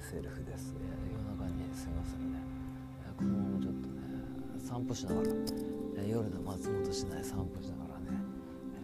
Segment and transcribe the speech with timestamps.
[0.00, 0.80] セルフですね。
[1.12, 2.38] 夜中にすいませんね。
[3.16, 4.06] このままちょっとね
[4.58, 5.28] 散歩しながら
[6.04, 8.20] 夜の松本市内散歩しながらね、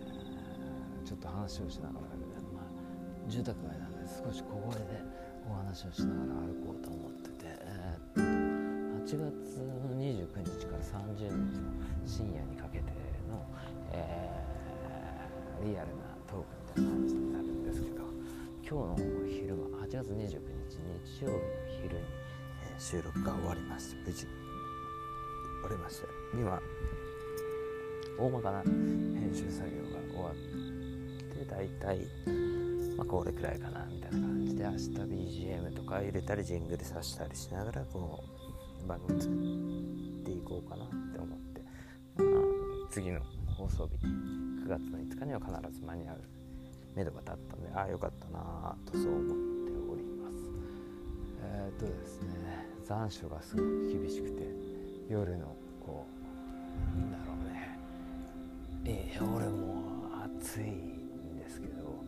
[0.00, 5.04] えー、ちょっと話をしながら、ね、まあ、住宅街なんで少し小声で
[5.48, 11.70] お話をしながら歩こうと思ってて、えー、8月の29日から30日の
[12.06, 12.84] 深夜にかけて
[13.28, 13.44] の、
[13.92, 18.02] えー、リアルなトークみたいな話になるんですけど
[18.66, 19.21] 今日の
[19.92, 20.22] 8月29日
[21.18, 21.40] 日曜日の
[21.82, 22.04] 昼に、
[22.64, 24.28] えー、収録が終わりまして無事終
[25.64, 26.62] わりまして今
[28.18, 30.34] 大まかな編集作業が終わっ
[31.36, 31.98] て大体、
[32.96, 38.24] まあ、これくらいかなみたいな感じで明日 BGM とか入れたりジングルさしたりしながらこ
[38.82, 39.36] う番組作っ
[40.24, 41.60] ていこうかなって思って、
[42.16, 43.20] まあ、次の
[43.58, 46.22] 放送日9月の5日には必ず間に合う
[46.96, 49.41] 目処が立ったのでああよかったなとそう思って、
[51.82, 54.46] とですね残暑がすごく厳しくて
[55.08, 55.46] 夜の
[55.84, 56.06] こ
[56.96, 57.78] うなんだろうね。
[58.84, 59.82] えー、俺も
[60.40, 62.02] 暑いんですけど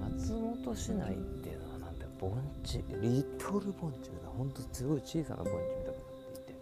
[0.00, 2.32] 松本市内っていうのはなんだ盆
[2.64, 5.94] 地リトル盆地みたいなほんとすごい小さな盆地みたいになっ
[6.46, 6.60] ていて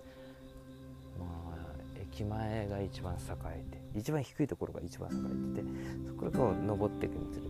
[1.19, 5.15] まあ駅前が一番栄えて一番低いところが一番栄
[5.53, 5.69] えてて
[6.07, 7.49] そこからこう登っていくにつれて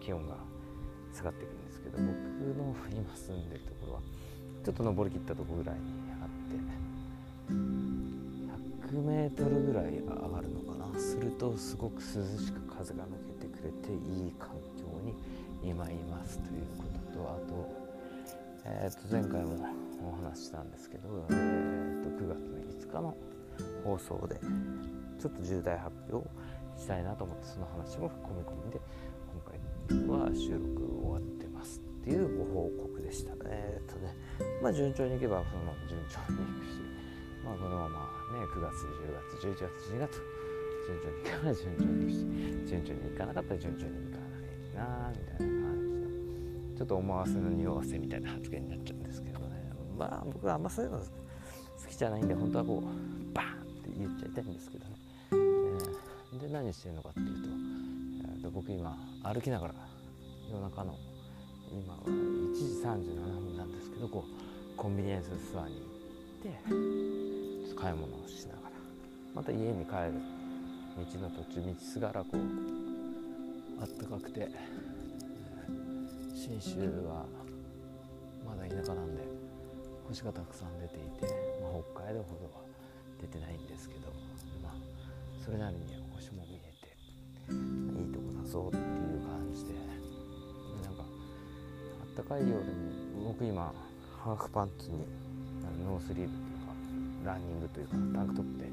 [0.00, 0.36] 気温が
[1.14, 4.00] 下がっていくんですけど僕の今住んでるところは
[4.64, 5.80] ちょっと登りきったとこぐらいに
[6.22, 6.28] あっ
[8.88, 10.82] て100メートルぐらい上がるのかな。
[10.98, 12.02] するとすごく涼
[12.38, 13.08] しく風が抜
[13.40, 15.14] けてくれていい環境に
[15.62, 17.72] 今いますということとあと,、
[18.64, 19.66] えー、と前回も
[20.02, 23.16] お話ししたんですけど、えー、と9月の5日の
[23.84, 24.40] 放送で
[25.20, 26.28] ちょっと重大発表
[26.78, 28.80] したいなと思ってその話も込み込みで
[30.08, 33.32] 今回は収録終わってますっていうご報告でした。
[33.46, 34.14] えー、っとね
[34.62, 36.78] まあ順調にいけばそのまま順調にいくし
[37.44, 37.98] まあこのまま
[38.38, 40.22] ね9月10月11月12月
[40.86, 44.32] 順調にいかない順調にいくし順調にいかなかったら順調にいかない
[44.78, 49.46] なみたいな感じのちょっと思わせの匂わせみたいな発言になっちゃうんですけどね。
[49.98, 51.04] まあ僕はあんまそういうの好
[51.88, 54.94] きじゃないんで本当はこうバーンって言っちゃいたいんですけどね、
[55.32, 57.48] えー、で何してるのかっていうと,、
[58.34, 59.74] えー、と僕今歩きながら
[60.50, 60.96] 夜中の
[61.72, 64.51] 今は1時37分なんですけどこう
[64.82, 68.70] コンビニエンスストアに行って買い物をしながら
[69.32, 70.18] また家に帰る
[70.98, 72.38] 道の途中道すがらこう
[73.80, 74.48] あったかくて
[76.34, 77.24] 信州は
[78.44, 79.22] まだ田舎なんで
[80.08, 81.32] 星がたくさん出ていて、
[81.62, 82.66] まあ、北海道ほどは
[83.20, 84.08] 出てないんですけど、
[84.64, 84.72] まあ、
[85.44, 85.82] それなりに
[86.12, 88.82] 星も見えていいとこだぞっていう
[89.22, 89.74] 感じで
[90.82, 92.72] なんかあったかいようで
[93.22, 93.72] も僕今
[94.22, 95.04] ハーフパンツに
[95.84, 98.70] ノースリーブっていうかランニングというかタンクトップで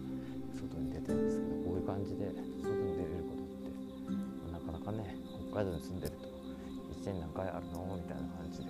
[0.53, 2.29] 外に出てるんですけどこういう感じで
[2.61, 5.17] 外に出れることって、なかなかね
[5.49, 6.29] 北海道に住んでると
[7.01, 8.65] 1年何回あるのみたいな感じで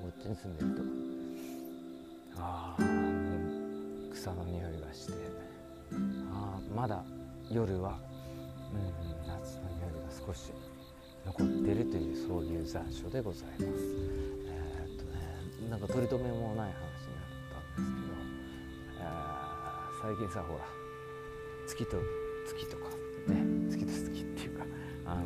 [0.00, 2.82] こっちに住んでるとああ
[4.14, 5.12] 草の匂いがして
[6.32, 7.04] ああまだ
[7.50, 8.00] 夜は、
[8.72, 10.52] うん、夏の匂いが少し
[11.26, 14.47] 残ってるというそういう残暑でございます。
[15.68, 17.28] なんか取り留めもない話になっ
[17.74, 18.14] たんですけど、
[19.00, 20.64] えー、最近さほら
[21.66, 21.96] 月と
[22.46, 22.84] 月とか
[23.28, 24.64] ね月と月っていうか
[25.04, 25.22] あの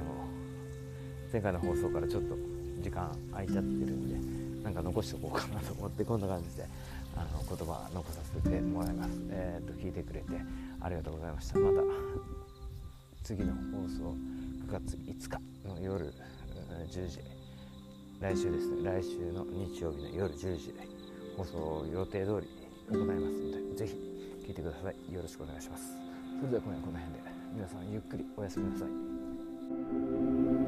[1.33, 2.37] 前回の放送からちょっと
[2.81, 6.67] 時間空いちゃってるんでなんか残しておこうかなと思ってこんな感じで
[7.17, 9.11] あの言葉残させてもらいます。
[9.31, 10.27] えー、っと聞いてくれて
[10.81, 11.59] ありがとうございました。
[11.59, 11.83] また
[13.23, 14.17] 次の放送
[14.67, 16.13] 9月5日の夜
[16.91, 17.42] 10時
[18.23, 18.85] 来週ですね。
[18.85, 20.87] 来週の日曜日の夜10時で
[21.37, 22.49] 放送予定通り
[22.89, 23.95] 行いますのでぜひ
[24.47, 25.13] 聴いてください。
[25.13, 25.97] よろしくお願いします。
[26.39, 27.21] それでは今夜この辺で。
[27.53, 30.62] 皆さんゆっくりおやすみなさい。